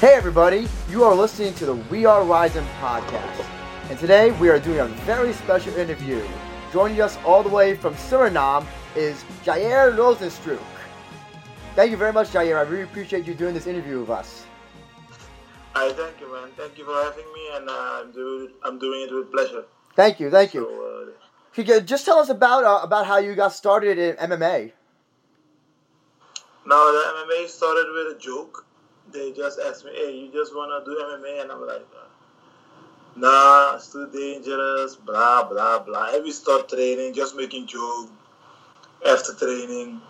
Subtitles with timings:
[0.00, 3.44] Hey everybody, you are listening to the We Are Rising podcast.
[3.90, 6.24] And today we are doing a very special interview.
[6.72, 10.60] Joining us all the way from Suriname is Jair Rozenstruik.
[11.74, 12.58] Thank you very much, Jair.
[12.58, 14.46] I really appreciate you doing this interview with us.
[15.72, 16.50] Hi, thank you, man.
[16.56, 19.64] Thank you for having me, and uh, I'm, doing, I'm doing it with pleasure.
[19.96, 20.60] Thank you, thank you.
[20.60, 21.14] So,
[21.60, 24.70] uh, you just tell us about uh, about how you got started in MMA?
[26.64, 28.67] now, the MMA started with a joke.
[29.12, 31.42] They just asked me, hey, you just want to do MMA?
[31.42, 31.86] And I'm like,
[33.16, 36.18] nah, it's too dangerous, blah, blah, blah.
[36.18, 38.10] We start training, just making joke
[39.06, 40.00] after training.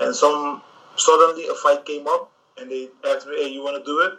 [0.00, 0.62] And some
[0.96, 4.12] suddenly a fight came up, and they asked me, hey, you want to do it?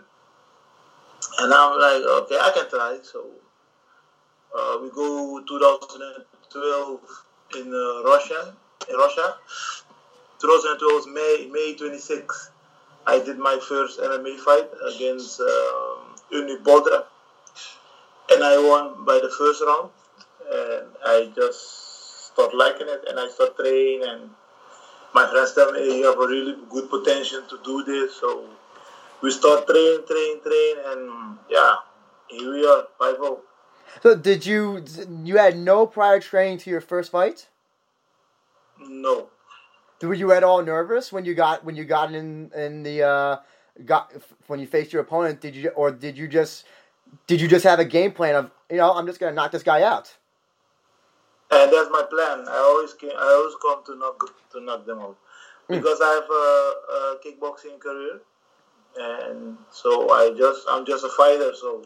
[1.40, 3.00] And I'm like, okay, I can try.
[3.02, 3.26] So
[4.58, 7.00] uh, we go 2012
[7.60, 8.56] in uh, Russia,
[8.90, 9.36] in Russia.
[10.40, 12.52] 2012 May May 26.
[13.08, 17.06] I did my first MMA fight against um, Uni Bodra,
[18.30, 19.92] and I won by the first round.
[20.50, 24.04] And I just start liking it, and I start training.
[24.04, 24.30] And
[25.14, 28.50] my friends tell me, "You have a really good potential to do this." So
[29.22, 31.76] we start train, train, train, and yeah,
[32.28, 33.40] here we are, five oh.
[34.04, 34.84] So did you
[35.24, 37.48] you had no prior training to your first fight?
[38.80, 39.30] No,
[40.02, 43.38] Were you at all nervous when you got when you got in in the uh,
[43.86, 44.14] got
[44.48, 45.42] when you faced your opponent?
[45.42, 46.66] Did you or did you just
[47.26, 49.64] did you just have a game plan of you know I'm just gonna knock this
[49.64, 50.16] guy out?
[51.52, 52.46] and that's my plan.
[52.48, 55.18] I always came, I always come to knock to knock them out
[55.68, 58.20] because I have a, a kickboxing career,
[58.98, 61.54] and so I just I'm just a fighter.
[61.56, 61.84] So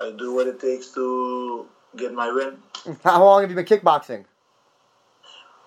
[0.00, 1.66] I do what it takes to
[1.96, 2.58] get my win.
[3.04, 4.24] How long have you been kickboxing?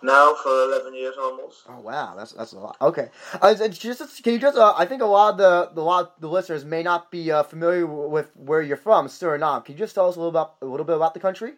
[0.01, 1.63] Now for 11 years almost.
[1.67, 2.77] Oh wow, that's that's a lot.
[2.81, 3.09] Okay,
[3.41, 6.11] uh, just can you just uh, I think a lot of the the lot of
[6.19, 9.65] the listeners may not be uh, familiar with where you're from, Suriname.
[9.65, 11.53] Can you just tell us a little about a little bit about the country?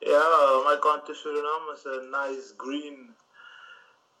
[0.00, 3.08] Yeah, uh, my country Suriname is a nice green,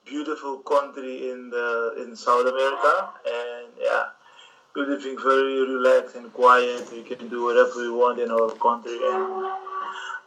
[0.04, 4.04] beautiful country in the in South America, and yeah,
[4.74, 6.90] we're living very relaxed and quiet.
[6.92, 9.69] We can do whatever we want in our country, and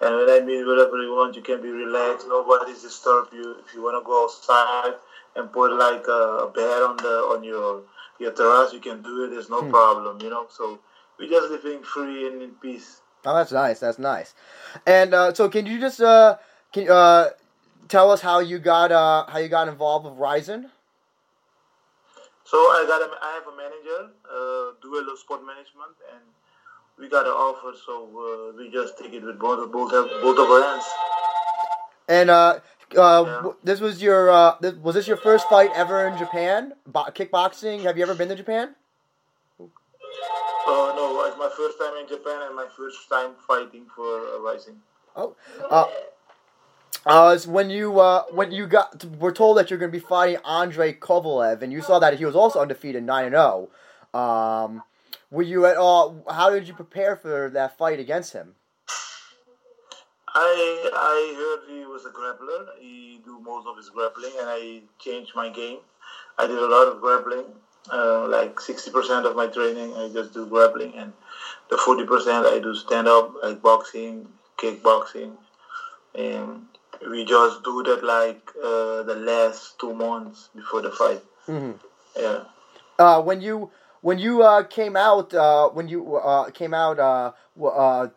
[0.04, 2.28] and when I mean whatever you want, you can be relaxed.
[2.28, 3.56] Nobody's disturb you.
[3.66, 4.96] If you want to go outside
[5.36, 7.84] and put like a bed on the on your
[8.20, 9.30] your terrace, you can do it.
[9.32, 10.48] There's no problem, you know.
[10.50, 10.80] So
[11.18, 13.02] we're just living free and in peace.
[13.26, 13.80] Oh, that's nice.
[13.80, 14.34] That's nice.
[14.86, 16.38] And uh, so, can you just uh,
[16.74, 17.30] can uh,
[17.88, 20.70] tell us how you got uh, how you got involved with Rizin?
[22.44, 26.22] So I got a, I have a manager, uh, Duello Sport Management, and
[27.00, 27.74] we got an offer.
[27.86, 28.08] So
[28.54, 30.86] uh, we just take it with both both of, both of our hands.
[32.08, 32.60] And uh,
[32.96, 33.36] uh, Yeah.
[33.38, 36.74] w- this was your uh, th- was this your first fight ever in Japan?
[36.86, 37.82] Bo- kickboxing?
[37.84, 38.76] Have you ever been to Japan?
[40.68, 44.40] Uh, no, it's my first time in Japan and my first time fighting for uh,
[44.40, 44.76] Rizin.
[45.16, 45.36] Oh,
[45.70, 45.86] uh,
[47.06, 50.38] uh, when you uh, when you got were told that you're going to be fighting
[50.46, 53.70] Andre Kovalev, and you saw that he was also undefeated, nine and zero.
[54.14, 54.84] Um,
[55.34, 56.24] were you at all?
[56.30, 58.54] How did you prepare for that fight against him?
[60.28, 62.68] I I heard he was a grappler.
[62.80, 65.80] He do most of his grappling, and I changed my game.
[66.38, 67.46] I did a lot of grappling.
[67.92, 71.12] Uh, like sixty percent of my training, I just do grappling, and
[71.70, 74.28] the forty percent I do stand up, like boxing,
[74.58, 75.32] kickboxing,
[76.16, 76.66] and
[77.10, 81.22] we just do that like uh, the last two months before the fight.
[81.48, 81.80] Mhm.
[82.16, 82.44] Yeah.
[82.98, 83.72] Uh, when you
[84.04, 87.32] when you uh, came out uh, when you uh, came out uh,
[87.66, 88.10] uh,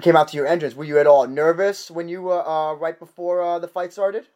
[0.00, 2.98] came out to your entrance, were you at all nervous when you uh, uh, right
[2.98, 4.26] before uh, the fight started?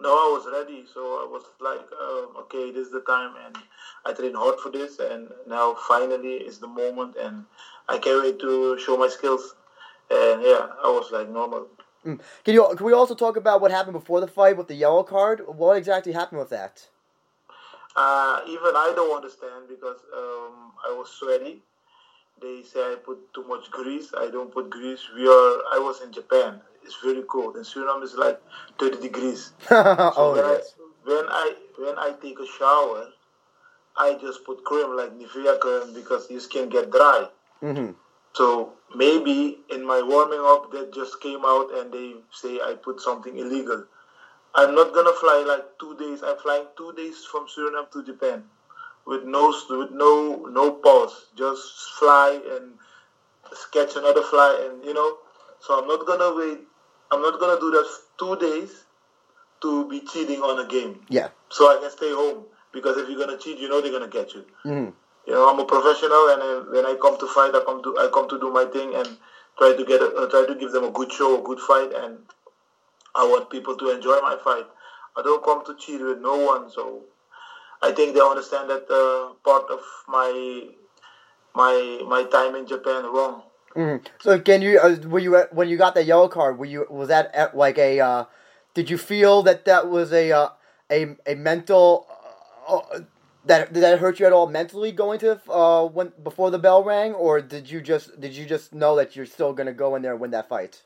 [0.00, 3.56] No, I was ready, so I was like, um, okay, this is the time, and
[4.04, 7.44] I trained hard for this, and now finally is the moment, and
[7.88, 9.54] I can't wait to show my skills.
[10.10, 11.68] And yeah, I was like normal.
[12.02, 12.18] Can
[12.54, 15.42] you can we also talk about what happened before the fight with the yellow card?
[15.46, 16.88] What exactly happened with that?
[17.96, 21.62] Uh, even I don't understand because um, I was sweaty.
[22.40, 24.12] They say I put too much grease.
[24.18, 25.00] I don't put grease.
[25.14, 25.54] We are.
[25.72, 26.60] I was in Japan.
[26.84, 27.56] It's very cold.
[27.56, 28.40] In Suriname, it's like
[28.78, 29.52] 30 degrees.
[29.70, 30.74] So oh when, yes.
[30.78, 33.06] I, when I when I take a shower,
[33.96, 37.28] I just put cream like Nivea cream because your skin get dry.
[37.60, 37.90] hmm
[38.34, 43.00] So maybe in my warming up that just came out and they say I put
[43.00, 43.84] something illegal.
[44.54, 46.22] I'm not gonna fly like two days.
[46.22, 48.44] I'm flying two days from Suriname to Japan
[49.06, 51.26] with no with no no pause.
[51.36, 52.78] Just fly and
[53.52, 55.18] sketch another fly and you know.
[55.60, 56.60] So I'm not gonna wait.
[57.10, 57.86] I'm not gonna do that
[58.18, 58.84] two days
[59.62, 61.00] to be cheating on a game.
[61.08, 61.28] Yeah.
[61.50, 64.34] So I can stay home because if you're gonna cheat, you know they're gonna get
[64.34, 64.44] you.
[64.62, 64.90] hmm
[65.26, 67.96] you know, I'm a professional, and uh, when I come to fight, I come to
[67.98, 69.08] I come to do my thing and
[69.56, 71.92] try to get a, uh, try to give them a good show, a good fight,
[71.94, 72.18] and
[73.14, 74.66] I want people to enjoy my fight.
[75.16, 77.02] I don't come to cheat with no one, so
[77.82, 80.68] I think they understand that uh, part of my
[81.54, 83.42] my my time in Japan wrong.
[83.76, 84.06] Mm-hmm.
[84.20, 86.58] So can you uh, were you at, when you got that yellow card?
[86.58, 88.00] Were you was that at like a?
[88.00, 88.24] Uh,
[88.74, 90.48] did you feel that that was a uh,
[90.90, 92.06] a a mental
[92.68, 93.00] uh, uh,
[93.44, 96.82] that did that hurt you at all mentally going to uh when before the bell
[96.82, 100.02] rang, or did you just did you just know that you're still gonna go in
[100.02, 100.82] there and win that fight?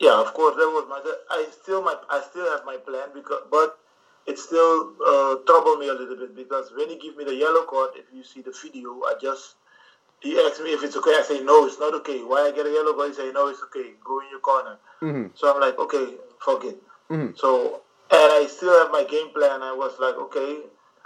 [0.00, 0.56] Yeah, of course.
[0.56, 1.00] That was my.
[1.30, 1.94] I still my.
[2.08, 3.78] I still have my plan because, but
[4.26, 7.64] it still uh, troubled me a little bit because when he give me the yellow
[7.64, 9.56] card, if you see the video, I just
[10.20, 11.10] he asked me if it's okay.
[11.18, 12.20] I say no, it's not okay.
[12.20, 13.10] Why I get a yellow card?
[13.10, 13.92] He say no, it's okay.
[14.04, 14.76] Go in your corner.
[15.02, 15.28] Mm-hmm.
[15.34, 16.14] So I'm like, okay,
[16.44, 16.78] fuck it.
[17.10, 17.36] Mm-hmm.
[17.36, 19.62] So and I still have my game plan.
[19.62, 20.60] I was like, okay,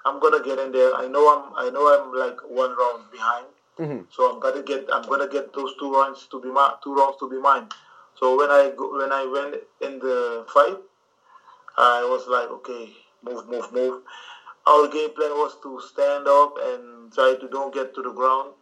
[0.05, 0.94] I'm gonna get in there.
[0.94, 3.47] I know I'm I know I'm like one round behind.
[3.79, 4.05] Mm-hmm.
[4.11, 7.17] So I'm gonna get I'm gonna get those two rounds to be my two rounds
[7.21, 7.69] to be mine.
[8.19, 10.79] So when I go, when I went in the fight,
[11.76, 12.93] I was like, okay,
[13.25, 14.03] move, move, move.
[14.67, 18.53] Our game plan was to stand up and try to don't get to the ground,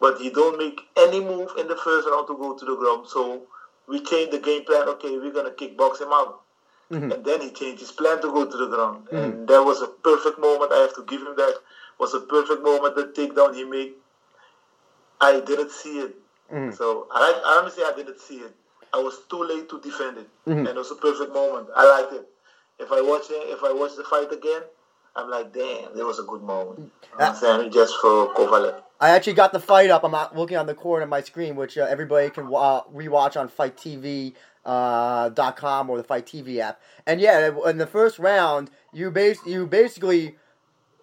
[0.00, 3.08] but he don't make any move in the first round to go to the ground.
[3.08, 3.42] So
[3.88, 4.88] we changed the game plan.
[4.88, 6.42] Okay, we're gonna kickbox him out.
[6.90, 7.12] Mm-hmm.
[7.12, 9.06] And then he changed his plan to go to the ground.
[9.06, 9.16] Mm-hmm.
[9.16, 10.72] And that was a perfect moment.
[10.72, 11.54] I have to give him that.
[11.98, 12.96] Was a perfect moment.
[12.96, 13.92] The takedown he made.
[15.20, 16.16] I didn't see it.
[16.52, 16.74] Mm-hmm.
[16.74, 18.54] So I, honestly, I didn't see it.
[18.92, 20.58] I was too late to defend it, mm-hmm.
[20.58, 21.68] and it was a perfect moment.
[21.76, 22.28] I liked it.
[22.78, 24.62] If I watch it, if I watch the fight again,
[25.14, 26.92] I'm like, damn, there was a good moment.
[27.18, 28.82] I'm saying just for Kovalev.
[29.00, 30.04] I actually got the fight up.
[30.04, 33.48] I'm looking on the corner of my screen, which uh, everybody can uh, rewatch on
[33.48, 34.34] FITE TV
[34.64, 36.80] uh, dot com or the FITE TV app.
[37.06, 40.36] And yeah, in the first round, you base you basically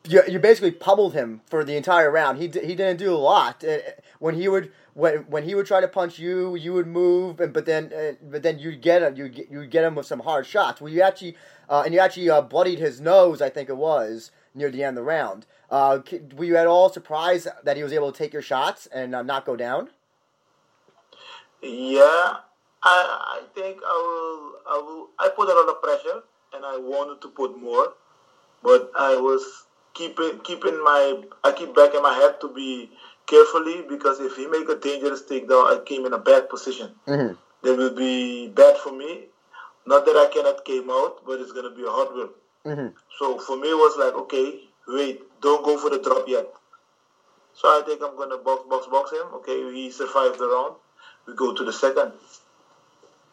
[0.08, 2.38] you, you basically pummeled him for the entire round.
[2.38, 3.64] He he didn't do a lot.
[3.64, 3.78] Uh,
[4.20, 7.54] when he would when when he would try to punch you, you would move, and
[7.54, 10.46] but then uh, but then you'd get him you you get him with some hard
[10.46, 10.82] shots.
[10.82, 11.36] Well, you actually
[11.70, 14.98] uh, and you actually uh, bloodied his nose, I think it was near the end
[14.98, 15.46] of the round.
[15.70, 16.00] Uh,
[16.36, 19.22] were you at all surprised that he was able to take your shots and uh,
[19.22, 19.90] not go down?
[21.62, 22.38] Yeah,
[22.84, 26.24] I I think I will I will I put a lot of pressure
[26.54, 27.94] and I wanted to put more,
[28.64, 29.67] but I was
[29.98, 32.92] keeping keeping my I keep back in my head to be
[33.26, 36.92] carefully because if he make a dangerous takedown, I came in a bad position.
[37.08, 37.34] Mm-hmm.
[37.64, 39.26] That will be bad for me.
[39.86, 42.34] Not that I cannot came out, but it's gonna be a hard work.
[42.66, 42.88] Mm-hmm.
[43.20, 46.48] So for me, it was like, okay, wait, don't go for the drop yet.
[47.54, 49.28] So I think I'm gonna box, box, box him.
[49.42, 50.76] Okay, he survived the round.
[51.26, 52.12] We go to the second.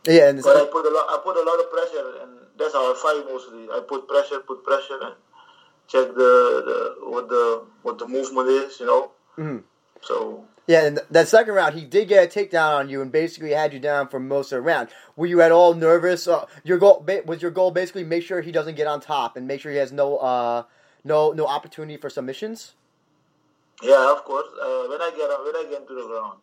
[0.07, 1.07] Yeah, and but I put a lot.
[1.09, 3.69] I put a lot of pressure, and that's how I fight mostly.
[3.71, 5.15] I put pressure, put pressure, and
[5.89, 8.81] check the, the what the what the movement is.
[8.81, 9.11] You know.
[9.39, 9.59] Mm-hmm.
[10.03, 13.51] So yeah, and that second round, he did get a takedown on you and basically
[13.51, 14.89] had you down for most of the round.
[15.15, 16.27] Were you at all nervous?
[16.27, 19.47] Uh, your goal was your goal basically make sure he doesn't get on top and
[19.47, 20.63] make sure he has no uh,
[21.05, 22.75] no no opportunity for submissions.
[23.83, 24.47] Yeah, of course.
[24.61, 26.39] Uh, when I get when I get to the ground,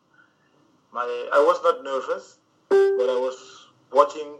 [0.94, 1.02] my
[1.34, 2.38] I was not nervous,
[2.70, 4.36] but I was watching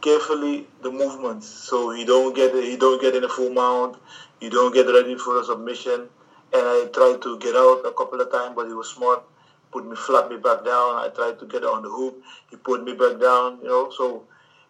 [0.00, 3.96] carefully the movements so you don't get you don't get in a full mount,
[4.40, 6.08] you don't get ready for a submission
[6.52, 9.22] and I tried to get out a couple of times, but he was smart,
[9.70, 10.96] put me flat me back down.
[10.96, 13.90] I tried to get on the hoop, he put me back down, you know.
[13.96, 14.24] So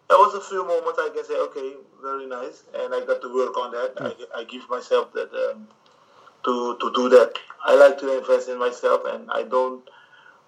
[0.09, 3.33] that was a few moments I can say, okay, very nice, and I got to
[3.33, 3.93] work on that.
[4.01, 5.67] I, I give myself that um,
[6.45, 7.33] to to do that.
[7.65, 9.87] I like to invest in myself, and I don't.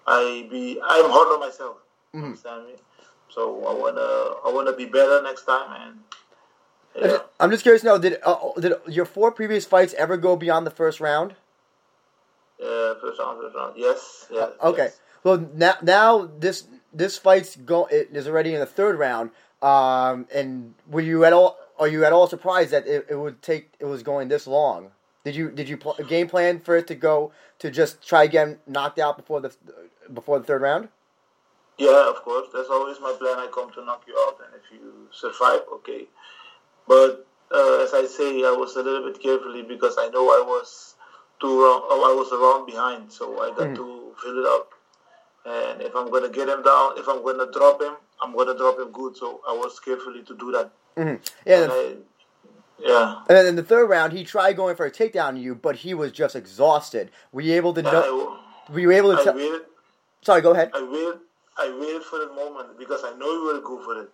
[0.06, 1.76] I be I'm hard on myself.
[2.14, 2.24] Mm-hmm.
[2.24, 2.74] Understand me?
[3.34, 5.96] So I wanna I wanna be better next time,
[6.94, 7.18] and yeah.
[7.40, 7.96] I'm just curious now.
[7.96, 11.34] Did uh, did your four previous fights ever go beyond the first round?
[12.60, 13.74] Yeah, first round, first round.
[13.76, 14.26] Yes.
[14.30, 14.84] yes uh, okay.
[14.84, 15.00] Yes.
[15.24, 19.30] Well, now now this this fight's go it is already in the third round.
[19.62, 23.40] Um, and were you at all are you at all surprised that it, it would
[23.40, 24.90] take it was going this long?
[25.24, 28.58] Did you did you pl- game plan for it to go to just try again
[28.66, 29.54] knocked out before the
[30.12, 30.88] before the third round?
[31.78, 32.48] Yeah, of course.
[32.52, 33.38] That's always my plan.
[33.38, 36.06] I come to knock you out, and if you survive, okay.
[36.86, 40.42] But uh, as I say, I was a little bit carefully because I know I
[40.46, 40.94] was
[41.40, 41.82] too wrong.
[41.84, 43.76] Oh, I was around behind, so I got mm.
[43.76, 44.72] to fill it up.
[45.44, 48.78] And if I'm gonna get him down, if I'm gonna drop him, I'm gonna drop
[48.78, 49.16] him good.
[49.16, 50.70] So I was carefully to do that.
[50.96, 51.22] Mm-hmm.
[51.46, 51.62] Yeah.
[51.62, 51.94] And I,
[52.78, 53.18] yeah.
[53.28, 55.76] And then in the third round, he tried going for a takedown on you, but
[55.76, 57.10] he was just exhausted.
[57.32, 58.38] Were you able to know?
[58.70, 59.32] were you able to?
[59.32, 59.58] T-
[60.22, 60.70] Sorry, go ahead.
[60.74, 61.20] I waited.
[61.58, 64.10] I waited for the moment because I know you will go for it.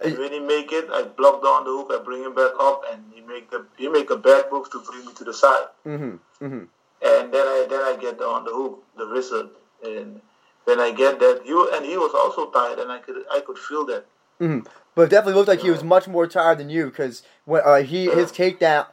[0.00, 2.84] And when he make it, I block down the hook, I bring him back up,
[2.92, 5.66] and he make the he make a bad move to bring me to the side.
[5.84, 6.44] Mm-hmm.
[6.44, 6.64] Mm-hmm.
[7.02, 9.50] And then I then I get on the hook, the whistle,
[9.84, 10.20] and
[10.64, 13.58] when I get that, he and he was also tired, and I could I could
[13.58, 14.06] feel that.
[14.40, 14.68] Mm-hmm.
[14.94, 17.82] But it definitely looked like he was much more tired than you because when uh,
[17.82, 18.86] he his takedown,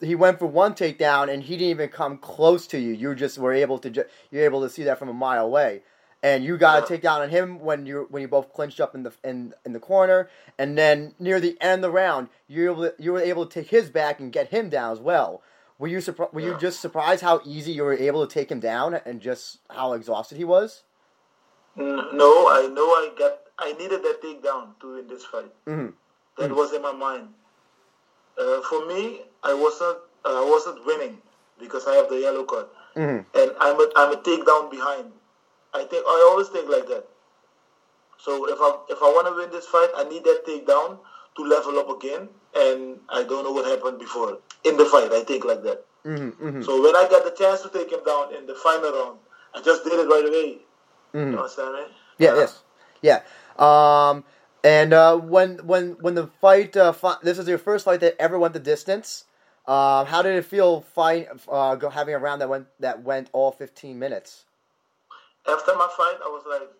[0.00, 2.92] he went for one takedown and he didn't even come close to you.
[2.92, 5.82] You just were able to ju- you're able to see that from a mile away,
[6.26, 9.04] and you got a takedown on him when you when you both clinched up in
[9.04, 10.28] the in in the corner,
[10.58, 13.46] and then near the end of the round, you were able to, you were able
[13.46, 15.40] to take his back and get him down as well.
[15.78, 16.32] Were you surprised?
[16.34, 19.58] Were you just surprised how easy you were able to take him down and just
[19.70, 20.82] how exhausted he was?
[21.76, 25.52] No, I know I got I needed that takedown to win this fight.
[25.66, 25.92] Mhm.
[26.38, 27.28] That was in my mind.
[28.36, 31.22] Uh, for me, I wasn't uh, I wasn't winning
[31.60, 32.66] because I have the yellow card,
[32.96, 33.24] Mhm.
[33.34, 35.12] and I'm a I'm a takedown behind.
[35.76, 37.04] I think I always think like that.
[38.18, 40.98] So if I if I want to win this fight, I need that takedown
[41.36, 45.12] to level up again, and I don't know what happened before in the fight.
[45.12, 45.84] I think like that.
[46.04, 46.32] Mhm.
[46.40, 46.64] Mhm.
[46.64, 49.18] So when I got the chance to take him down in the final round,
[49.54, 50.58] I just did it right away.
[51.14, 51.32] Mhm.
[51.32, 51.84] You understand me?
[52.18, 52.62] Yeah, Uh, yes,
[53.02, 53.20] yeah.
[53.58, 54.24] Um,
[54.64, 58.16] and uh, when when when the fight, uh, fi- this is your first fight that
[58.18, 59.24] ever went the distance.
[59.66, 63.28] Um, how did it feel fight, uh, go, having a round that went that went
[63.32, 64.44] all fifteen minutes?
[65.48, 66.70] After my fight, I was like,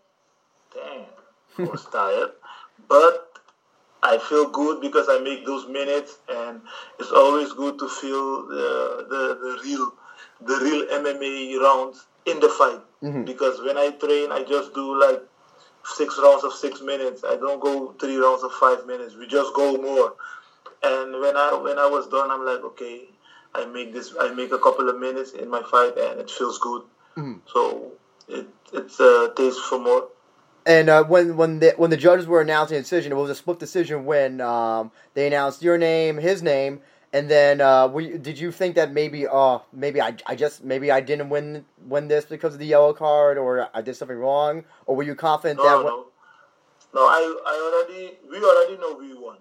[0.74, 2.30] damn, I was tired.
[2.88, 3.38] But
[4.02, 6.60] I feel good because I make those minutes, and
[6.98, 9.92] it's always good to feel the the, the real
[10.40, 12.80] the real MMA rounds in the fight.
[13.02, 13.24] Mhm.
[13.24, 15.22] Because when I train, I just do like
[15.84, 17.24] six rounds of six minutes.
[17.24, 19.14] I don't go three rounds of five minutes.
[19.16, 20.14] We just go more.
[20.82, 23.08] And when I when I was done, I'm like, okay,
[23.54, 24.14] I make this.
[24.20, 26.82] I make a couple of minutes in my fight, and it feels good.
[27.16, 27.40] Mhm.
[27.46, 27.92] So
[28.28, 30.08] it it's a taste for more.
[30.66, 33.34] And uh, when when the when the judges were announcing a decision, it was a
[33.34, 36.80] split decision when um, they announced your name, his name,
[37.12, 40.90] and then uh, you, did you think that maybe oh maybe I, I just maybe
[40.90, 44.64] I didn't win win this because of the yellow card or I did something wrong
[44.86, 46.06] or were you confident No, that no,
[46.94, 47.00] no.
[47.06, 49.38] I I already we already know we won.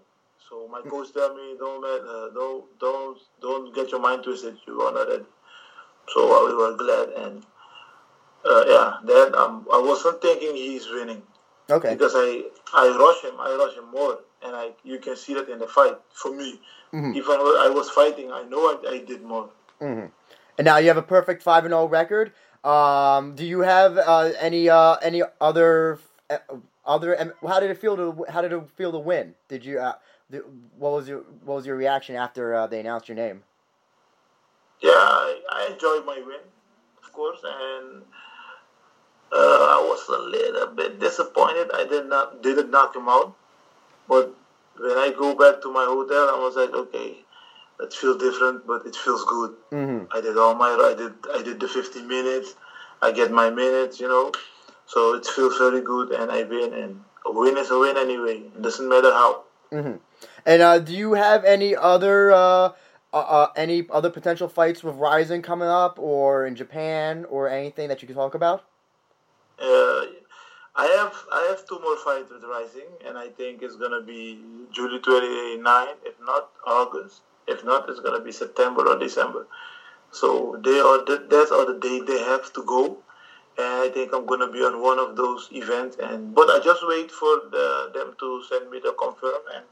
[0.47, 4.57] So my coach tell me don't let uh, don't don't don't get your mind twisted.
[4.67, 5.25] You won already.
[6.13, 7.43] So uh, we were glad and
[8.45, 8.97] uh, yeah.
[9.03, 11.21] Then um, I wasn't thinking he's winning
[11.69, 13.39] okay because I I rush him.
[13.39, 15.95] I rush him more, and I you can see that in the fight.
[16.13, 16.59] For me,
[16.93, 17.15] Mhm.
[17.15, 19.49] even when I was fighting, I know I, I did more.
[19.79, 20.05] hmm
[20.57, 22.31] And now you have a perfect five and zero record.
[22.63, 25.99] Um, do you have uh, any uh, any other
[26.29, 26.37] uh,
[26.85, 27.33] other?
[27.45, 29.35] How did it feel to How did it feel to win?
[29.49, 29.79] Did you?
[29.79, 29.93] Uh,
[30.31, 30.43] th-
[30.77, 33.43] what was your What was your reaction after uh, they announced your name?
[34.81, 36.41] Yeah, I, I enjoyed my win,
[37.03, 38.03] of course, and
[39.37, 41.71] I was a little bit disappointed.
[41.73, 43.35] I did not didn't knock him out,
[44.07, 44.35] but
[44.77, 47.17] when I go back to my hotel, I was like, okay,
[47.79, 49.55] it feels different, but it feels good.
[49.71, 50.05] Mm-hmm.
[50.11, 52.55] I did all my I did I did the 50 minutes.
[53.01, 54.31] I get my minutes, you know,
[54.87, 58.37] so it feels very good, and I win, and a win is a win anyway.
[58.37, 59.43] It doesn't matter how.
[59.71, 59.95] Mm-hmm.
[60.45, 62.69] And uh, do you have any other uh,
[63.13, 67.89] uh, uh, any other potential fights with Rizin coming up, or in Japan, or anything
[67.89, 68.63] that you can talk about?
[69.59, 70.05] Uh,
[70.75, 74.39] I have I have two more fights with Rizin, and I think it's gonna be
[74.71, 77.21] July 29, if not August.
[77.47, 79.47] If not, it's gonna be September or December.
[80.11, 82.97] So they are the, that's all the date they have to go,
[83.57, 85.97] and I think I'm gonna be on one of those events.
[85.97, 89.63] And but I just wait for the, them to send me the confirm, and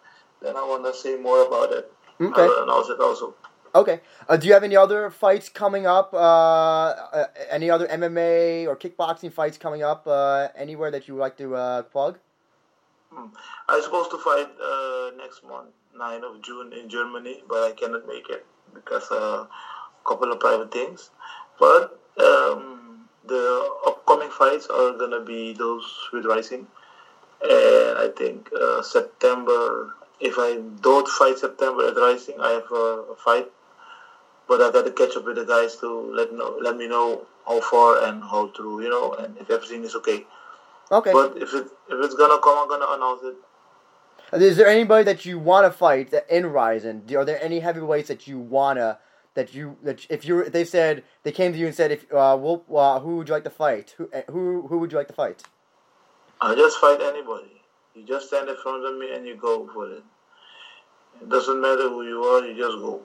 [0.41, 1.91] then I wanna say more about it.
[2.21, 2.41] Okay.
[2.41, 3.35] I will announce it also.
[3.75, 4.01] Okay.
[4.29, 6.13] Uh, do you have any other fights coming up?
[6.13, 10.05] Uh, uh, any other MMA or kickboxing fights coming up?
[10.05, 12.19] Uh, anywhere that you would like to uh, plug?
[13.15, 18.07] I'm supposed to fight uh, next month, 9 of June in Germany, but I cannot
[18.07, 19.47] make it because a
[20.05, 21.09] couple of private things.
[21.59, 26.67] But um, the upcoming fights are gonna be those with Rizin,
[27.41, 28.49] and I think
[28.83, 29.95] September.
[30.19, 33.51] If I don't fight September at Rizin, I have a fight,
[34.47, 37.25] but I got to catch up with the guys to let know, let me know
[37.45, 40.25] how far and how through, you know, and if everything is okay.
[40.91, 41.11] Okay.
[41.11, 43.35] But if it if it's gonna come, I'm gonna announce it.
[44.41, 47.03] Is there anybody that you want to fight in Rizin?
[47.15, 48.99] Are there any heavyweights that you wanna
[49.33, 52.37] that you that if you they said they came to you and said if uh,
[52.39, 53.95] we'll, uh who would you like to fight?
[53.97, 55.43] Who uh, who who would you like to fight?
[56.41, 57.61] I just fight anybody.
[57.95, 60.03] You just stand in front of me and you go for it.
[61.21, 62.45] It doesn't matter who you are.
[62.45, 63.01] You just go.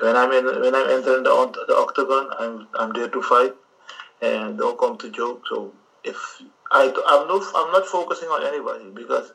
[0.00, 3.54] When I'm in, when I'm entering the, the octagon, I'm I'm there to fight,
[4.20, 5.44] and don't come to joke.
[5.48, 5.72] So
[6.04, 6.16] if
[6.70, 9.32] I I'm not I'm not focusing on anybody because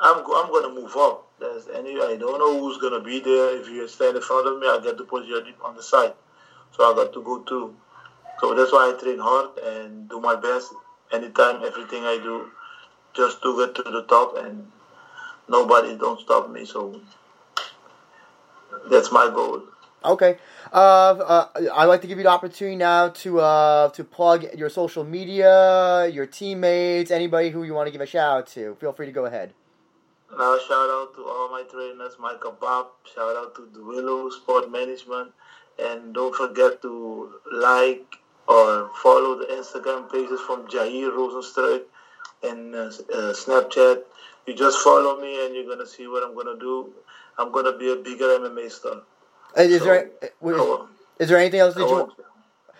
[0.00, 1.26] I'm I'm gonna move up.
[1.38, 3.58] There's any I don't know who's gonna be there.
[3.58, 6.12] If you stand in front of me, I get to you on the side.
[6.76, 7.74] So I got to go too.
[8.40, 10.74] So that's why I train hard and do my best
[11.10, 12.50] anytime, everything I do,
[13.14, 14.70] just to get to the top and
[15.48, 16.64] nobody don't stop me.
[16.66, 17.00] So
[18.90, 19.62] that's my goal.
[20.06, 20.38] Okay.
[20.72, 24.70] Uh, uh, I'd like to give you the opportunity now to uh, to plug your
[24.70, 28.76] social media, your teammates, anybody who you want to give a shout out to.
[28.76, 29.52] Feel free to go ahead.
[30.30, 32.88] Now, shout out to all my trainers, Michael Bob.
[33.14, 35.32] Shout out to Willow Sport Management.
[35.78, 38.16] And don't forget to like
[38.48, 41.82] or follow the Instagram pages from Jair Rozenstruik
[42.42, 44.02] and uh, uh, Snapchat.
[44.46, 46.92] You just follow me and you're going to see what I'm going to do.
[47.38, 49.02] I'm going to be a bigger MMA star.
[49.56, 50.30] Is, so, there, is,
[51.20, 52.12] is there anything else that you...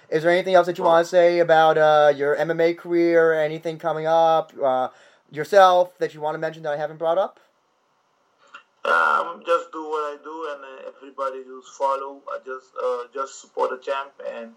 [0.08, 3.32] Is there anything else that you want to say about uh, your MMA career?
[3.32, 4.52] Anything coming up?
[4.62, 4.88] Uh,
[5.30, 7.40] yourself that you want to mention that I haven't brought up?
[8.84, 13.40] Um, just do what I do, and uh, everybody who's follow, I just uh, just
[13.40, 14.52] support the champ, and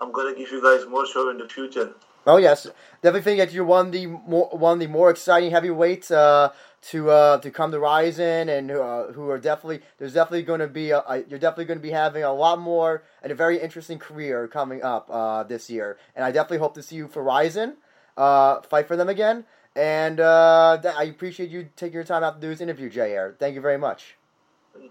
[0.00, 1.92] I'm gonna give you guys more show in the future.
[2.26, 2.66] Oh yes,
[3.02, 6.52] definitely think that you're one of the more one of the more exciting heavyweights uh,
[6.80, 10.68] to uh, to come to Rizin, and uh, who are definitely there's definitely going to
[10.68, 13.60] be a, a, you're definitely going to be having a lot more and a very
[13.60, 17.22] interesting career coming up uh, this year, and I definitely hope to see you for
[17.22, 17.76] Rizin,
[18.16, 19.44] uh, fight for them again.
[19.76, 23.36] And uh, I appreciate you taking your time out to do this interview, JR.
[23.38, 24.16] Thank you very much.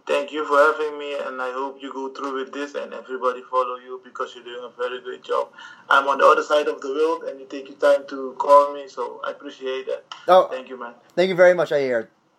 [0.05, 3.41] Thank you for having me, and I hope you go through with this and everybody
[3.49, 5.49] follow you because you're doing a very great job.
[5.89, 8.73] I'm on the other side of the world, and you take your time to call
[8.73, 10.05] me, so I appreciate that.
[10.27, 10.93] Oh, thank you, man.
[11.15, 11.75] Thank you very much, JR.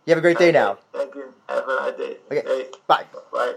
[0.09, 0.79] You have a great day now.
[0.93, 1.35] Thank you.
[1.49, 2.17] Have a nice day.
[2.33, 2.43] Okay.
[2.47, 2.67] Hey.
[2.87, 3.05] Bye.
[3.33, 3.55] Bye.